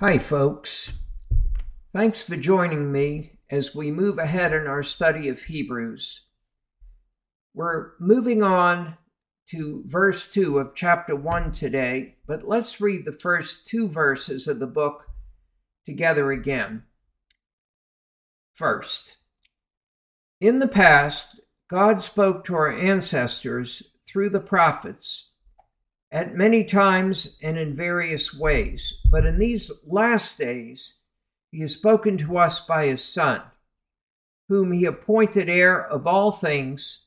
Hi, 0.00 0.16
folks. 0.16 0.94
Thanks 1.92 2.22
for 2.22 2.34
joining 2.34 2.90
me 2.90 3.32
as 3.50 3.74
we 3.74 3.90
move 3.90 4.16
ahead 4.16 4.54
in 4.54 4.66
our 4.66 4.82
study 4.82 5.28
of 5.28 5.42
Hebrews. 5.42 6.22
We're 7.52 7.90
moving 8.00 8.42
on 8.42 8.96
to 9.50 9.82
verse 9.84 10.32
2 10.32 10.58
of 10.58 10.74
chapter 10.74 11.14
1 11.14 11.52
today, 11.52 12.16
but 12.26 12.48
let's 12.48 12.80
read 12.80 13.04
the 13.04 13.12
first 13.12 13.66
two 13.66 13.90
verses 13.90 14.48
of 14.48 14.58
the 14.58 14.66
book 14.66 15.04
together 15.84 16.32
again. 16.32 16.84
First, 18.54 19.18
in 20.40 20.60
the 20.60 20.68
past, 20.68 21.40
God 21.68 22.00
spoke 22.00 22.46
to 22.46 22.54
our 22.54 22.72
ancestors 22.72 23.82
through 24.08 24.30
the 24.30 24.40
prophets 24.40 25.29
at 26.12 26.34
many 26.34 26.64
times 26.64 27.36
and 27.42 27.56
in 27.56 27.76
various 27.76 28.34
ways. 28.34 29.00
But 29.10 29.26
in 29.26 29.38
these 29.38 29.70
last 29.86 30.38
days, 30.38 30.98
he 31.50 31.60
has 31.60 31.72
spoken 31.72 32.18
to 32.18 32.38
us 32.38 32.60
by 32.60 32.86
his 32.86 33.02
Son, 33.02 33.42
whom 34.48 34.72
he 34.72 34.84
appointed 34.84 35.48
heir 35.48 35.84
of 35.84 36.06
all 36.06 36.32
things, 36.32 37.06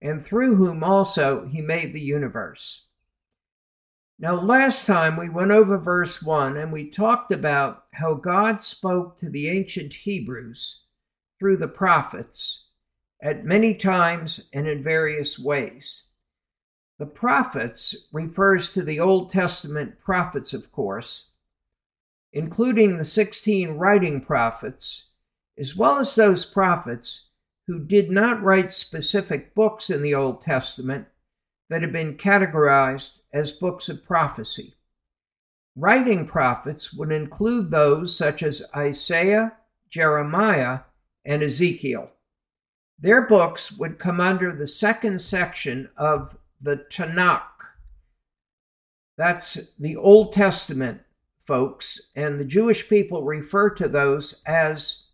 and 0.00 0.24
through 0.24 0.56
whom 0.56 0.84
also 0.84 1.46
he 1.46 1.60
made 1.60 1.92
the 1.92 2.00
universe. 2.00 2.86
Now, 4.18 4.34
last 4.34 4.84
time 4.84 5.16
we 5.16 5.28
went 5.28 5.52
over 5.52 5.78
verse 5.78 6.20
1 6.20 6.56
and 6.56 6.72
we 6.72 6.90
talked 6.90 7.32
about 7.32 7.84
how 7.92 8.14
God 8.14 8.64
spoke 8.64 9.18
to 9.18 9.30
the 9.30 9.48
ancient 9.48 9.94
Hebrews 9.94 10.82
through 11.38 11.58
the 11.58 11.68
prophets 11.68 12.64
at 13.22 13.44
many 13.44 13.74
times 13.74 14.48
and 14.52 14.66
in 14.66 14.82
various 14.82 15.38
ways. 15.38 16.07
The 16.98 17.06
prophets 17.06 17.94
refers 18.12 18.72
to 18.72 18.82
the 18.82 18.98
Old 18.98 19.30
Testament 19.30 20.00
prophets, 20.00 20.52
of 20.52 20.72
course, 20.72 21.30
including 22.32 22.98
the 22.98 23.04
16 23.04 23.70
writing 23.72 24.20
prophets, 24.20 25.10
as 25.56 25.76
well 25.76 25.98
as 25.98 26.14
those 26.14 26.44
prophets 26.44 27.28
who 27.68 27.78
did 27.78 28.10
not 28.10 28.42
write 28.42 28.72
specific 28.72 29.54
books 29.54 29.90
in 29.90 30.02
the 30.02 30.14
Old 30.14 30.42
Testament 30.42 31.06
that 31.68 31.82
have 31.82 31.92
been 31.92 32.16
categorized 32.16 33.20
as 33.32 33.52
books 33.52 33.88
of 33.88 34.04
prophecy. 34.04 34.74
Writing 35.76 36.26
prophets 36.26 36.92
would 36.92 37.12
include 37.12 37.70
those 37.70 38.16
such 38.16 38.42
as 38.42 38.64
Isaiah, 38.74 39.52
Jeremiah, 39.88 40.80
and 41.24 41.42
Ezekiel. 41.42 42.10
Their 42.98 43.22
books 43.22 43.70
would 43.70 44.00
come 44.00 44.20
under 44.20 44.52
the 44.52 44.66
second 44.66 45.20
section 45.20 45.90
of 45.96 46.36
the 46.60 46.76
Tanakh. 46.90 47.42
That's 49.16 49.58
the 49.78 49.96
Old 49.96 50.32
Testament, 50.32 51.00
folks, 51.40 52.00
and 52.14 52.38
the 52.38 52.44
Jewish 52.44 52.88
people 52.88 53.24
refer 53.24 53.70
to 53.70 53.88
those 53.88 54.40
as 54.46 55.06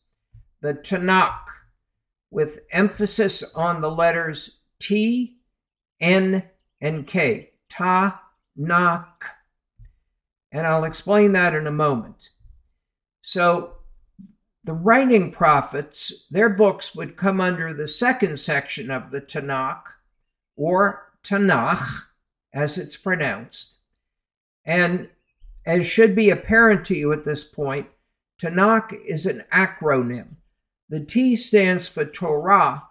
the 0.60 0.74
Tanakh, 0.74 1.46
with 2.30 2.60
emphasis 2.70 3.42
on 3.54 3.80
the 3.80 3.90
letters 3.90 4.60
T, 4.78 5.38
N, 6.00 6.44
and 6.80 7.06
K. 7.06 7.52
Tanakh. 7.70 9.06
And 10.52 10.66
I'll 10.66 10.84
explain 10.84 11.32
that 11.32 11.54
in 11.54 11.66
a 11.66 11.72
moment. 11.72 12.30
So, 13.22 13.76
the 14.64 14.72
writing 14.72 15.30
prophets, 15.30 16.26
their 16.30 16.48
books 16.48 16.94
would 16.94 17.16
come 17.16 17.40
under 17.40 17.74
the 17.74 17.88
second 17.88 18.38
section 18.38 18.90
of 18.90 19.10
the 19.10 19.20
Tanakh, 19.20 19.82
or 20.56 21.03
Tanakh, 21.24 22.06
as 22.52 22.78
it's 22.78 22.96
pronounced. 22.96 23.78
And 24.64 25.08
as 25.66 25.86
should 25.86 26.14
be 26.14 26.30
apparent 26.30 26.84
to 26.86 26.94
you 26.94 27.12
at 27.12 27.24
this 27.24 27.42
point, 27.42 27.88
Tanakh 28.40 28.92
is 29.06 29.26
an 29.26 29.44
acronym. 29.52 30.36
The 30.88 31.00
T 31.00 31.34
stands 31.34 31.88
for 31.88 32.04
Torah, 32.04 32.84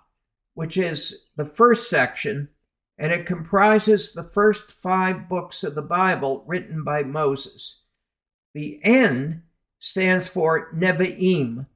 which 0.56 0.78
is 0.78 1.28
the 1.36 1.46
first 1.46 1.90
section, 1.90 2.50
and 2.98 3.12
it 3.12 3.26
comprises 3.26 4.14
the 4.14 4.24
first 4.24 4.72
five 4.72 5.30
books 5.30 5.64
of 5.64 5.76
the 5.76 5.82
Bible 5.82 6.44
written 6.48 6.84
by 6.84 7.04
Moses. 7.04 7.84
The 8.54 8.80
N 8.84 9.44
stands 9.80 10.28
for 10.28 10.72
Nevi'im, 10.74 11.68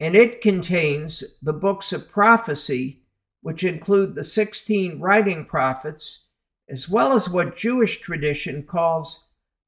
and 0.00 0.14
it 0.14 0.40
contains 0.40 1.24
the 1.42 1.52
books 1.52 1.92
of 1.92 2.08
prophecy 2.08 3.02
which 3.40 3.64
include 3.64 4.14
the 4.14 4.24
16 4.24 5.00
writing 5.00 5.44
prophets, 5.44 6.24
as 6.68 6.88
well 6.88 7.12
as 7.12 7.28
what 7.28 7.56
Jewish 7.56 8.00
tradition 8.00 8.62
calls 8.62 9.24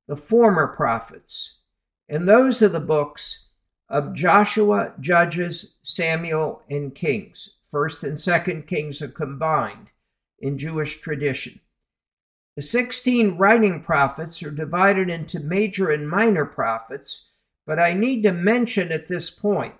the 0.06 0.16
former 0.16 0.66
prophets. 0.66 1.58
And 2.08 2.28
those 2.28 2.62
are 2.62 2.68
the 2.68 2.80
books 2.80 3.44
of 3.88 4.14
Joshua, 4.14 4.94
Judges, 5.00 5.74
Samuel, 5.82 6.62
and 6.68 6.94
Kings. 6.94 7.56
First 7.68 8.02
and 8.02 8.18
Second 8.18 8.66
Kings 8.66 9.00
are 9.00 9.08
combined 9.08 9.90
in 10.38 10.58
Jewish 10.58 11.00
tradition. 11.00 11.60
The 12.56 12.62
16 12.62 13.36
writing 13.36 13.82
prophets 13.82 14.42
are 14.42 14.50
divided 14.50 15.08
into 15.08 15.38
major 15.38 15.90
and 15.90 16.08
minor 16.08 16.44
prophets, 16.44 17.30
but 17.66 17.78
I 17.78 17.92
need 17.92 18.22
to 18.24 18.32
mention 18.32 18.90
at 18.90 19.06
this 19.06 19.30
point 19.30 19.74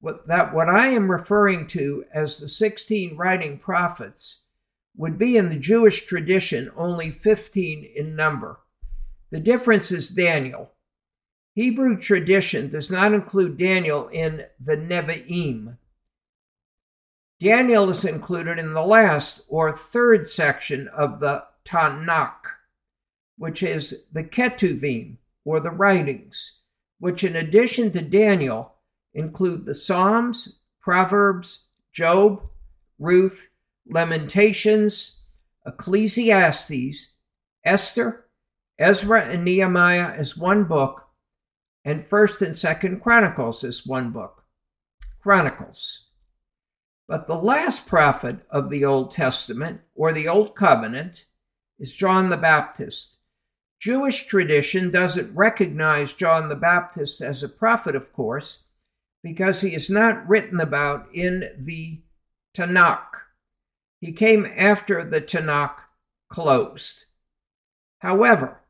what, 0.00 0.26
that 0.26 0.54
what 0.54 0.68
I 0.68 0.88
am 0.88 1.10
referring 1.10 1.66
to 1.68 2.04
as 2.12 2.38
the 2.38 2.48
16 2.48 3.16
writing 3.16 3.58
prophets 3.58 4.40
would 4.96 5.18
be 5.18 5.36
in 5.36 5.48
the 5.48 5.56
Jewish 5.56 6.06
tradition 6.06 6.70
only 6.76 7.10
15 7.10 7.90
in 7.94 8.16
number. 8.16 8.60
The 9.30 9.40
difference 9.40 9.92
is 9.92 10.08
Daniel. 10.08 10.72
Hebrew 11.54 11.98
tradition 11.98 12.68
does 12.68 12.90
not 12.90 13.12
include 13.12 13.58
Daniel 13.58 14.08
in 14.08 14.46
the 14.58 14.76
Nevi'im. 14.76 15.76
Daniel 17.40 17.88
is 17.90 18.04
included 18.04 18.58
in 18.58 18.74
the 18.74 18.82
last 18.82 19.42
or 19.48 19.72
third 19.72 20.26
section 20.26 20.88
of 20.88 21.20
the 21.20 21.44
Tanakh, 21.64 22.56
which 23.36 23.62
is 23.62 24.04
the 24.12 24.24
Ketuvim, 24.24 25.16
or 25.44 25.60
the 25.60 25.70
writings, 25.70 26.60
which 26.98 27.24
in 27.24 27.34
addition 27.34 27.90
to 27.92 28.02
Daniel 28.02 28.74
include 29.14 29.66
the 29.66 29.74
Psalms, 29.74 30.60
Proverbs, 30.80 31.66
Job, 31.92 32.42
Ruth, 32.98 33.48
Lamentations, 33.86 35.20
Ecclesiastes, 35.66 37.12
Esther, 37.64 38.26
Ezra, 38.78 39.22
and 39.22 39.44
Nehemiah 39.44 40.12
as 40.12 40.36
one 40.36 40.64
book, 40.64 41.08
and 41.84 42.04
1st 42.04 42.42
and 42.42 42.54
2nd 42.54 43.02
Chronicles 43.02 43.64
as 43.64 43.86
one 43.86 44.10
book. 44.10 44.44
Chronicles. 45.20 46.06
But 47.06 47.26
the 47.26 47.34
last 47.34 47.86
prophet 47.86 48.38
of 48.50 48.70
the 48.70 48.84
Old 48.84 49.12
Testament, 49.12 49.80
or 49.94 50.12
the 50.12 50.28
Old 50.28 50.54
Covenant, 50.54 51.26
is 51.78 51.94
John 51.94 52.28
the 52.28 52.36
Baptist. 52.36 53.18
Jewish 53.78 54.26
tradition 54.26 54.90
doesn't 54.90 55.34
recognize 55.34 56.12
John 56.14 56.48
the 56.48 56.56
Baptist 56.56 57.20
as 57.20 57.42
a 57.42 57.48
prophet, 57.48 57.96
of 57.96 58.12
course, 58.12 58.64
because 59.22 59.60
he 59.60 59.74
is 59.74 59.90
not 59.90 60.26
written 60.28 60.60
about 60.60 61.06
in 61.12 61.50
the 61.58 62.02
Tanakh. 62.56 63.06
He 64.00 64.12
came 64.12 64.46
after 64.56 65.04
the 65.04 65.20
Tanakh 65.20 65.76
closed. 66.28 67.04
However, 67.98 68.62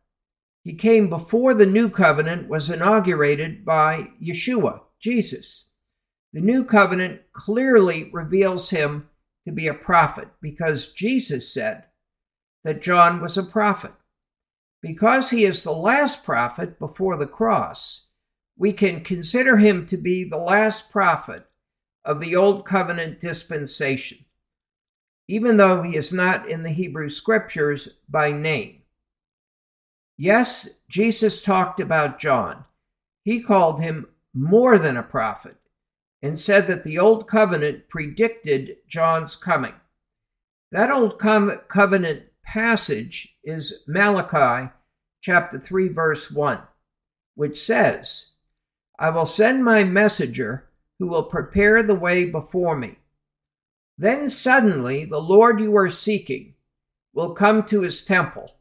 he 0.62 0.74
came 0.74 1.08
before 1.08 1.54
the 1.54 1.66
new 1.66 1.88
covenant 1.88 2.48
was 2.48 2.68
inaugurated 2.68 3.64
by 3.64 4.08
Yeshua, 4.22 4.80
Jesus. 5.00 5.70
The 6.32 6.40
new 6.40 6.64
covenant 6.64 7.22
clearly 7.32 8.10
reveals 8.12 8.70
him 8.70 9.08
to 9.46 9.52
be 9.52 9.68
a 9.68 9.74
prophet 9.74 10.28
because 10.40 10.92
Jesus 10.92 11.52
said 11.52 11.84
that 12.64 12.82
John 12.82 13.20
was 13.20 13.38
a 13.38 13.42
prophet. 13.42 13.92
Because 14.82 15.30
he 15.30 15.44
is 15.44 15.62
the 15.62 15.72
last 15.72 16.24
prophet 16.24 16.78
before 16.78 17.16
the 17.16 17.26
cross, 17.26 18.06
we 18.60 18.74
can 18.74 19.02
consider 19.02 19.56
him 19.56 19.86
to 19.86 19.96
be 19.96 20.22
the 20.22 20.36
last 20.36 20.90
prophet 20.90 21.46
of 22.04 22.20
the 22.20 22.36
Old 22.36 22.66
Covenant 22.66 23.18
dispensation, 23.18 24.26
even 25.26 25.56
though 25.56 25.82
he 25.82 25.96
is 25.96 26.12
not 26.12 26.46
in 26.46 26.62
the 26.62 26.68
Hebrew 26.68 27.08
Scriptures 27.08 27.96
by 28.06 28.32
name. 28.32 28.82
Yes, 30.18 30.68
Jesus 30.90 31.42
talked 31.42 31.80
about 31.80 32.18
John. 32.18 32.66
He 33.24 33.40
called 33.40 33.80
him 33.80 34.08
more 34.34 34.76
than 34.76 34.98
a 34.98 35.02
prophet 35.02 35.56
and 36.20 36.38
said 36.38 36.66
that 36.66 36.84
the 36.84 36.98
Old 36.98 37.26
Covenant 37.26 37.88
predicted 37.88 38.76
John's 38.86 39.36
coming. 39.36 39.72
That 40.70 40.90
Old 40.90 41.18
Covenant 41.18 42.24
passage 42.44 43.36
is 43.42 43.84
Malachi 43.86 44.70
chapter 45.22 45.58
3, 45.58 45.88
verse 45.88 46.30
1, 46.30 46.60
which 47.34 47.58
says, 47.58 48.29
I 49.00 49.08
will 49.08 49.26
send 49.26 49.64
my 49.64 49.82
messenger 49.82 50.68
who 50.98 51.06
will 51.06 51.22
prepare 51.22 51.82
the 51.82 51.94
way 51.94 52.26
before 52.26 52.76
me. 52.76 52.98
Then 53.96 54.28
suddenly 54.28 55.06
the 55.06 55.20
Lord 55.20 55.58
you 55.58 55.74
are 55.76 55.90
seeking 55.90 56.54
will 57.14 57.34
come 57.34 57.64
to 57.64 57.80
his 57.80 58.04
temple, 58.04 58.58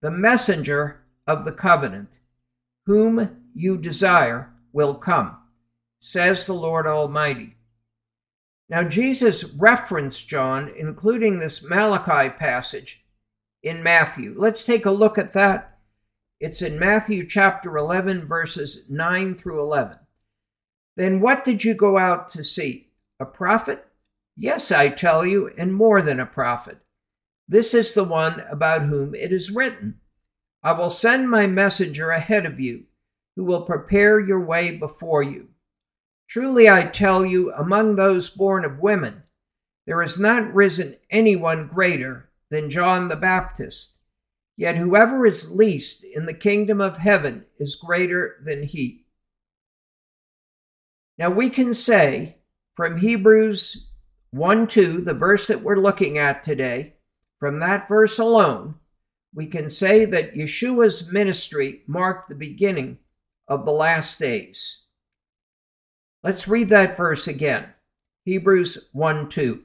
the 0.00 0.12
messenger 0.12 1.02
of 1.26 1.44
the 1.44 1.52
covenant, 1.52 2.20
whom 2.86 3.42
you 3.52 3.76
desire 3.76 4.52
will 4.72 4.94
come, 4.94 5.36
says 6.00 6.46
the 6.46 6.54
Lord 6.54 6.86
Almighty. 6.86 7.56
Now, 8.68 8.84
Jesus 8.84 9.44
referenced 9.44 10.28
John, 10.28 10.72
including 10.76 11.38
this 11.38 11.62
Malachi 11.62 12.30
passage 12.30 13.04
in 13.62 13.82
Matthew. 13.82 14.34
Let's 14.38 14.64
take 14.64 14.86
a 14.86 14.90
look 14.90 15.18
at 15.18 15.32
that. 15.34 15.73
It's 16.40 16.62
in 16.62 16.78
Matthew 16.78 17.26
chapter 17.26 17.76
11, 17.76 18.26
verses 18.26 18.84
9 18.88 19.34
through 19.34 19.60
11. 19.60 19.98
Then 20.96 21.20
what 21.20 21.44
did 21.44 21.64
you 21.64 21.74
go 21.74 21.96
out 21.96 22.28
to 22.28 22.42
see? 22.42 22.90
A 23.20 23.24
prophet? 23.24 23.86
Yes, 24.36 24.72
I 24.72 24.88
tell 24.88 25.24
you, 25.24 25.50
and 25.56 25.74
more 25.74 26.02
than 26.02 26.18
a 26.18 26.26
prophet. 26.26 26.78
This 27.46 27.74
is 27.74 27.92
the 27.92 28.04
one 28.04 28.40
about 28.50 28.82
whom 28.82 29.14
it 29.14 29.32
is 29.32 29.50
written 29.50 30.00
I 30.62 30.72
will 30.72 30.90
send 30.90 31.28
my 31.28 31.46
messenger 31.46 32.10
ahead 32.10 32.46
of 32.46 32.58
you, 32.58 32.84
who 33.36 33.44
will 33.44 33.66
prepare 33.66 34.18
your 34.18 34.42
way 34.42 34.74
before 34.74 35.22
you. 35.22 35.48
Truly 36.26 36.70
I 36.70 36.84
tell 36.84 37.24
you, 37.24 37.52
among 37.52 37.96
those 37.96 38.30
born 38.30 38.64
of 38.64 38.78
women, 38.78 39.24
there 39.86 40.00
has 40.00 40.18
not 40.18 40.54
risen 40.54 40.96
anyone 41.10 41.68
greater 41.68 42.30
than 42.48 42.70
John 42.70 43.08
the 43.08 43.16
Baptist. 43.16 43.93
Yet 44.56 44.76
whoever 44.76 45.26
is 45.26 45.50
least 45.50 46.04
in 46.04 46.26
the 46.26 46.34
kingdom 46.34 46.80
of 46.80 46.98
heaven 46.98 47.46
is 47.58 47.74
greater 47.74 48.36
than 48.44 48.62
he. 48.62 49.06
Now 51.18 51.30
we 51.30 51.50
can 51.50 51.74
say 51.74 52.38
from 52.74 52.98
Hebrews 52.98 53.90
1 54.30 54.66
2, 54.66 55.00
the 55.00 55.14
verse 55.14 55.46
that 55.46 55.62
we're 55.62 55.76
looking 55.76 56.18
at 56.18 56.42
today, 56.42 56.94
from 57.38 57.60
that 57.60 57.88
verse 57.88 58.18
alone, 58.18 58.76
we 59.34 59.46
can 59.46 59.68
say 59.68 60.04
that 60.04 60.34
Yeshua's 60.34 61.10
ministry 61.10 61.82
marked 61.86 62.28
the 62.28 62.34
beginning 62.34 62.98
of 63.48 63.64
the 63.64 63.72
last 63.72 64.18
days. 64.18 64.84
Let's 66.22 66.48
read 66.48 66.68
that 66.70 66.96
verse 66.96 67.28
again 67.28 67.66
Hebrews 68.24 68.88
1 68.92 69.28
2. 69.28 69.62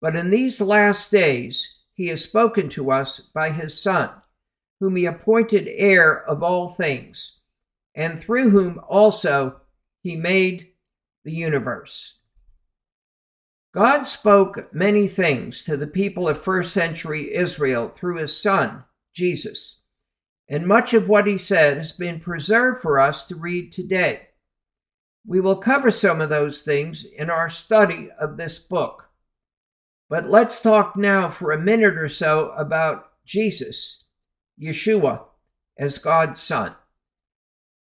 But 0.00 0.16
in 0.16 0.30
these 0.30 0.60
last 0.60 1.10
days, 1.10 1.80
he 1.94 2.08
has 2.08 2.22
spoken 2.22 2.68
to 2.70 2.90
us 2.90 3.20
by 3.20 3.50
his 3.50 3.80
Son, 3.80 4.10
whom 4.80 4.96
he 4.96 5.06
appointed 5.06 5.68
heir 5.68 6.24
of 6.28 6.42
all 6.42 6.68
things, 6.68 7.40
and 7.94 8.20
through 8.20 8.50
whom 8.50 8.80
also 8.88 9.60
he 10.00 10.16
made 10.16 10.68
the 11.24 11.32
universe. 11.32 12.18
God 13.72 14.04
spoke 14.04 14.72
many 14.72 15.08
things 15.08 15.64
to 15.64 15.76
the 15.76 15.86
people 15.86 16.28
of 16.28 16.40
first 16.40 16.72
century 16.72 17.34
Israel 17.34 17.88
through 17.88 18.18
his 18.18 18.40
Son, 18.40 18.84
Jesus, 19.12 19.80
and 20.48 20.66
much 20.66 20.94
of 20.94 21.08
what 21.08 21.26
he 21.26 21.38
said 21.38 21.76
has 21.76 21.92
been 21.92 22.20
preserved 22.20 22.80
for 22.80 23.00
us 23.00 23.24
to 23.24 23.34
read 23.34 23.72
today. 23.72 24.28
We 25.26 25.40
will 25.40 25.56
cover 25.56 25.90
some 25.90 26.20
of 26.20 26.28
those 26.28 26.62
things 26.62 27.04
in 27.04 27.30
our 27.30 27.48
study 27.48 28.10
of 28.20 28.36
this 28.36 28.58
book. 28.58 29.08
But 30.08 30.28
let's 30.28 30.60
talk 30.60 30.96
now 30.96 31.28
for 31.28 31.50
a 31.50 31.58
minute 31.58 31.96
or 31.96 32.08
so 32.08 32.50
about 32.50 33.06
Jesus, 33.24 34.03
Yeshua, 34.60 35.24
as 35.76 35.98
God's 35.98 36.40
Son. 36.40 36.74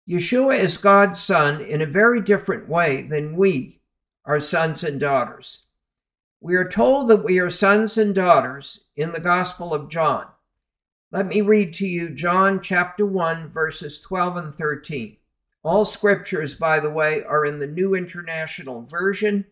Yeshua 0.09 0.59
is 0.59 0.77
God's 0.77 1.21
Son 1.21 1.61
in 1.61 1.83
a 1.83 1.87
very 1.87 2.21
different 2.21 2.69
way 2.69 3.03
than 3.03 3.37
we 3.37 3.81
are 4.25 4.41
sons 4.41 4.83
and 4.83 4.99
daughters. 4.99 5.67
We 6.41 6.55
are 6.55 6.69
told 6.69 7.09
that 7.09 7.25
we 7.25 7.39
are 7.39 7.51
sons 7.51 7.99
and 7.99 8.15
daughters 8.15 8.85
in 8.97 9.13
the 9.13 9.21
Gospel 9.21 9.75
of 9.75 9.89
John. 9.91 10.27
Let 11.11 11.27
me 11.27 11.41
read 11.41 11.73
to 11.75 11.87
you 11.87 12.11
John 12.11 12.61
chapter 12.61 13.05
1, 13.05 13.49
verses 13.49 14.01
12 14.01 14.37
and 14.37 14.55
13. 14.55 15.17
All 15.63 15.85
scriptures, 15.85 16.55
by 16.55 16.81
the 16.81 16.91
way, 16.91 17.23
are 17.23 17.45
in 17.45 17.59
the 17.59 17.67
New 17.67 17.95
International 17.95 18.83
Version, 18.83 19.47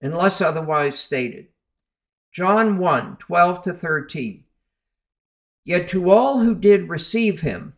unless 0.00 0.40
otherwise 0.40 0.98
stated. 0.98 1.48
John 2.32 2.78
1, 2.78 3.16
12 3.16 3.62
to 3.62 3.72
13. 3.72 4.44
Yet 5.64 5.88
to 5.88 6.10
all 6.10 6.40
who 6.40 6.54
did 6.54 6.88
receive 6.88 7.40
him, 7.42 7.74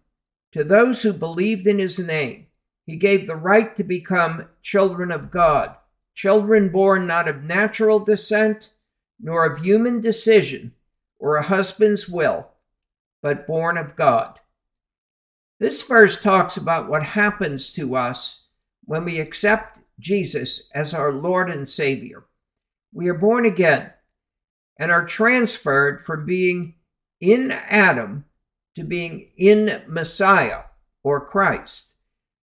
to 0.52 0.64
those 0.64 1.02
who 1.02 1.12
believed 1.12 1.66
in 1.66 1.78
his 1.78 1.98
name, 1.98 2.46
he 2.84 2.96
gave 2.96 3.26
the 3.26 3.36
right 3.36 3.74
to 3.76 3.84
become 3.84 4.48
children 4.62 5.10
of 5.10 5.30
God 5.30 5.76
children 6.14 6.68
born 6.68 7.06
not 7.06 7.28
of 7.28 7.42
natural 7.42 7.98
descent, 7.98 8.70
nor 9.20 9.46
of 9.46 9.62
human 9.62 10.00
decision 10.00 10.72
or 11.18 11.36
a 11.36 11.42
husband's 11.42 12.08
will, 12.08 12.48
but 13.22 13.46
born 13.46 13.78
of 13.78 13.96
God. 13.96 14.38
This 15.58 15.82
verse 15.82 16.20
talks 16.20 16.56
about 16.56 16.88
what 16.88 17.02
happens 17.04 17.72
to 17.74 17.94
us 17.94 18.46
when 18.84 19.04
we 19.04 19.20
accept 19.20 19.78
Jesus 20.00 20.64
as 20.74 20.92
our 20.92 21.12
Lord 21.12 21.48
and 21.48 21.66
Savior. 21.66 22.24
We 22.92 23.08
are 23.08 23.14
born 23.14 23.46
again 23.46 23.92
and 24.78 24.90
are 24.90 25.06
transferred 25.06 26.04
from 26.04 26.26
being 26.26 26.74
in 27.22 27.52
Adam 27.52 28.24
to 28.74 28.82
being 28.82 29.30
in 29.38 29.82
Messiah 29.86 30.64
or 31.04 31.24
Christ. 31.24 31.94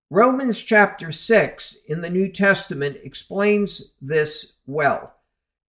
Romans 0.09 0.63
chapter 0.63 1.11
6 1.11 1.77
in 1.89 2.01
the 2.01 2.09
New 2.09 2.31
Testament 2.31 2.97
explains 3.03 3.93
this 4.01 4.55
well. 4.67 5.15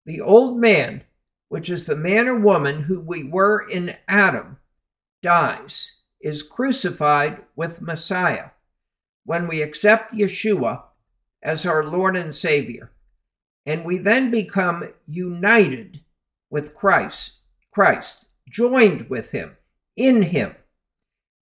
The 0.06 0.22
old 0.22 0.60
man, 0.60 1.04
which 1.50 1.70
is 1.70 1.86
the 1.86 1.98
man 1.98 2.28
or 2.28 2.40
woman 2.40 2.84
who 2.84 3.02
we 3.02 3.24
were 3.24 3.68
in 3.68 3.98
Adam, 4.08 4.58
dies, 5.24 5.98
is 6.22 6.44
crucified 6.44 7.44
with 7.56 7.82
Messiah 7.82 8.52
when 9.26 9.48
we 9.48 9.62
accept 9.64 10.14
Yeshua 10.14 10.84
as 11.42 11.66
our 11.66 11.84
Lord 11.84 12.16
and 12.16 12.34
Savior. 12.34 12.92
And 13.66 13.84
we 13.84 13.98
then 13.98 14.30
become 14.30 14.94
united 15.08 16.02
with 16.50 16.76
Christ, 16.76 17.40
Christ, 17.72 18.29
joined 18.50 19.10
with 19.10 19.32
Him, 19.32 19.58
in 19.96 20.24
Him. 20.24 20.56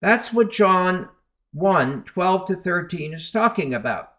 That's 0.01 0.33
what 0.33 0.53
John 0.53 1.09
1 1.53 2.05
12 2.05 2.47
to 2.47 2.55
13 2.55 3.15
is 3.15 3.31
talking 3.31 3.75
about. 3.75 4.13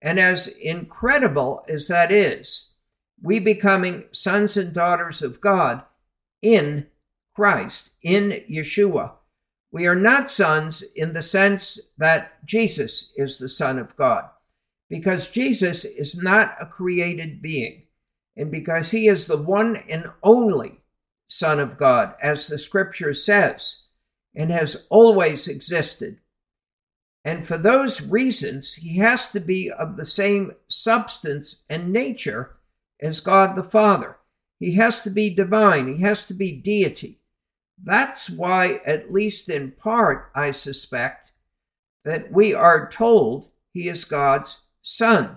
And 0.00 0.18
as 0.18 0.46
incredible 0.46 1.64
as 1.68 1.88
that 1.88 2.10
is, 2.10 2.70
we 3.22 3.38
becoming 3.38 4.04
sons 4.12 4.56
and 4.56 4.72
daughters 4.72 5.22
of 5.22 5.40
God 5.40 5.82
in 6.40 6.86
Christ, 7.34 7.92
in 8.02 8.42
Yeshua. 8.50 9.12
We 9.70 9.86
are 9.86 9.96
not 9.96 10.30
sons 10.30 10.82
in 10.96 11.12
the 11.12 11.22
sense 11.22 11.78
that 11.98 12.44
Jesus 12.44 13.12
is 13.16 13.38
the 13.38 13.48
Son 13.48 13.78
of 13.78 13.94
God, 13.94 14.24
because 14.88 15.28
Jesus 15.28 15.84
is 15.84 16.20
not 16.20 16.56
a 16.60 16.66
created 16.66 17.40
being, 17.40 17.84
and 18.36 18.50
because 18.50 18.90
he 18.90 19.06
is 19.06 19.26
the 19.26 19.36
one 19.36 19.76
and 19.88 20.10
only 20.22 20.79
Son 21.32 21.60
of 21.60 21.78
God, 21.78 22.14
as 22.20 22.48
the 22.48 22.58
scripture 22.58 23.14
says, 23.14 23.84
and 24.34 24.50
has 24.50 24.84
always 24.90 25.46
existed. 25.46 26.18
And 27.24 27.46
for 27.46 27.56
those 27.56 28.02
reasons, 28.02 28.74
he 28.74 28.98
has 28.98 29.30
to 29.30 29.38
be 29.38 29.70
of 29.70 29.96
the 29.96 30.04
same 30.04 30.52
substance 30.66 31.62
and 31.70 31.92
nature 31.92 32.56
as 33.00 33.20
God 33.20 33.54
the 33.54 33.62
Father. 33.62 34.16
He 34.58 34.72
has 34.72 35.02
to 35.02 35.10
be 35.10 35.32
divine, 35.32 35.86
he 35.86 36.02
has 36.02 36.26
to 36.26 36.34
be 36.34 36.50
deity. 36.50 37.20
That's 37.80 38.28
why, 38.28 38.80
at 38.84 39.12
least 39.12 39.48
in 39.48 39.70
part, 39.70 40.32
I 40.34 40.50
suspect, 40.50 41.30
that 42.04 42.32
we 42.32 42.52
are 42.54 42.90
told 42.90 43.50
he 43.72 43.88
is 43.88 44.04
God's 44.04 44.62
Son, 44.82 45.36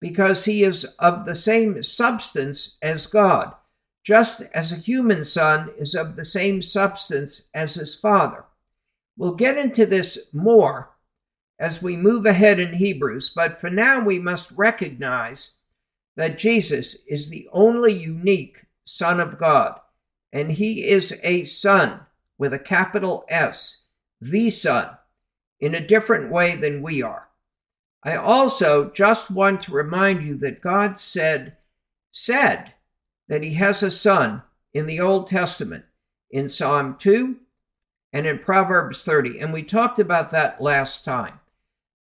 because 0.00 0.46
he 0.46 0.64
is 0.64 0.84
of 0.98 1.26
the 1.26 1.34
same 1.34 1.82
substance 1.82 2.78
as 2.80 3.06
God, 3.06 3.54
just 4.04 4.42
as 4.52 4.70
a 4.70 4.76
human 4.76 5.24
son 5.24 5.72
is 5.78 5.94
of 5.94 6.14
the 6.14 6.24
same 6.24 6.60
substance 6.60 7.48
as 7.54 7.74
his 7.74 7.96
father. 7.96 8.44
We'll 9.16 9.34
get 9.34 9.56
into 9.56 9.86
this 9.86 10.18
more 10.32 10.90
as 11.58 11.82
we 11.82 11.96
move 11.96 12.26
ahead 12.26 12.60
in 12.60 12.74
Hebrews, 12.74 13.30
but 13.34 13.60
for 13.60 13.70
now 13.70 14.04
we 14.04 14.18
must 14.18 14.50
recognize 14.52 15.52
that 16.16 16.38
Jesus 16.38 16.96
is 17.08 17.28
the 17.28 17.48
only 17.52 17.92
unique 17.92 18.66
Son 18.84 19.18
of 19.18 19.38
God, 19.38 19.80
and 20.32 20.52
he 20.52 20.84
is 20.84 21.18
a 21.22 21.44
Son 21.44 22.00
with 22.36 22.52
a 22.52 22.58
capital 22.58 23.24
S, 23.28 23.84
the 24.20 24.50
Son, 24.50 24.90
in 25.58 25.74
a 25.74 25.86
different 25.86 26.30
way 26.30 26.54
than 26.54 26.82
we 26.82 27.02
are. 27.02 27.30
I 28.02 28.16
also 28.16 28.90
just 28.90 29.30
want 29.30 29.62
to 29.62 29.72
remind 29.72 30.22
you 30.22 30.36
that 30.38 30.60
God 30.60 30.98
said, 30.98 31.56
said 32.10 32.73
that 33.28 33.42
he 33.42 33.54
has 33.54 33.82
a 33.82 33.90
son 33.90 34.42
in 34.72 34.86
the 34.86 35.00
Old 35.00 35.28
Testament 35.28 35.84
in 36.30 36.48
Psalm 36.48 36.96
2 36.98 37.36
and 38.12 38.26
in 38.26 38.38
Proverbs 38.38 39.02
30. 39.02 39.38
And 39.40 39.52
we 39.52 39.62
talked 39.62 39.98
about 39.98 40.30
that 40.30 40.60
last 40.60 41.04
time. 41.04 41.40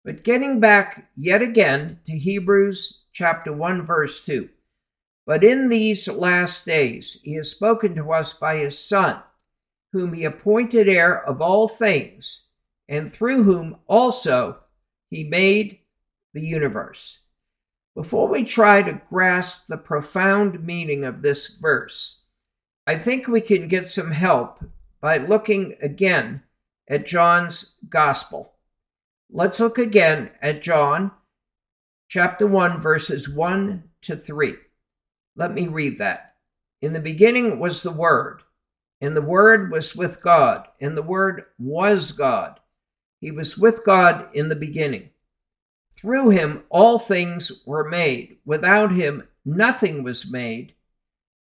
But 0.03 0.23
getting 0.23 0.59
back 0.59 1.09
yet 1.15 1.41
again 1.41 1.99
to 2.05 2.17
Hebrews 2.17 3.03
chapter 3.13 3.53
1, 3.53 3.83
verse 3.83 4.25
2. 4.25 4.49
But 5.25 5.43
in 5.43 5.69
these 5.69 6.07
last 6.07 6.65
days 6.65 7.19
he 7.23 7.35
has 7.35 7.51
spoken 7.51 7.95
to 7.95 8.11
us 8.11 8.33
by 8.33 8.57
his 8.57 8.77
Son, 8.77 9.21
whom 9.91 10.13
he 10.13 10.23
appointed 10.23 10.89
heir 10.89 11.23
of 11.23 11.41
all 11.41 11.67
things, 11.67 12.47
and 12.89 13.13
through 13.13 13.43
whom 13.43 13.77
also 13.87 14.57
he 15.09 15.23
made 15.23 15.79
the 16.33 16.41
universe. 16.41 17.21
Before 17.93 18.29
we 18.29 18.45
try 18.45 18.81
to 18.81 19.01
grasp 19.09 19.67
the 19.67 19.77
profound 19.77 20.63
meaning 20.65 21.03
of 21.03 21.21
this 21.21 21.47
verse, 21.47 22.21
I 22.87 22.95
think 22.95 23.27
we 23.27 23.41
can 23.41 23.67
get 23.67 23.87
some 23.87 24.11
help 24.11 24.63
by 25.01 25.17
looking 25.17 25.75
again 25.81 26.43
at 26.87 27.05
John's 27.05 27.75
Gospel. 27.89 28.53
Let's 29.29 29.59
look 29.59 29.77
again 29.77 30.31
at 30.41 30.61
John 30.61 31.11
chapter 32.07 32.47
1, 32.47 32.79
verses 32.81 33.29
1 33.29 33.83
to 34.03 34.15
3. 34.15 34.55
Let 35.35 35.53
me 35.53 35.67
read 35.67 35.97
that. 35.99 36.35
In 36.81 36.93
the 36.93 36.99
beginning 36.99 37.59
was 37.59 37.83
the 37.83 37.91
Word, 37.91 38.41
and 38.99 39.15
the 39.15 39.21
Word 39.21 39.71
was 39.71 39.95
with 39.95 40.21
God, 40.21 40.67
and 40.79 40.97
the 40.97 41.03
Word 41.03 41.43
was 41.59 42.11
God. 42.11 42.59
He 43.19 43.31
was 43.31 43.57
with 43.57 43.85
God 43.85 44.29
in 44.33 44.49
the 44.49 44.55
beginning. 44.55 45.10
Through 46.01 46.29
him 46.29 46.63
all 46.69 46.97
things 46.97 47.51
were 47.65 47.87
made. 47.87 48.37
Without 48.43 48.91
him 48.91 49.27
nothing 49.45 50.03
was 50.03 50.29
made 50.29 50.73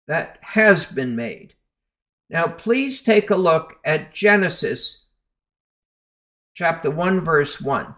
that 0.07 0.37
has 0.41 0.85
been 0.85 1.15
made. 1.15 1.53
Now, 2.29 2.47
please 2.47 3.01
take 3.01 3.29
a 3.29 3.35
look 3.35 3.79
at 3.85 4.13
Genesis 4.13 5.05
chapter 6.53 6.91
1, 6.91 7.21
verse 7.21 7.61
1. 7.61 7.95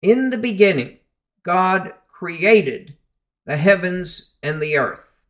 In 0.00 0.30
the 0.30 0.38
beginning, 0.38 0.98
God 1.42 1.92
created 2.06 2.96
the 3.44 3.56
heavens 3.56 4.36
and 4.42 4.62
the 4.62 4.78
earth. 4.78 5.24